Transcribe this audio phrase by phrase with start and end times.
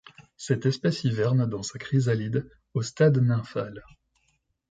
[0.35, 3.83] Cette espèce hiverne dans sa chrysalide, au stade nymphal.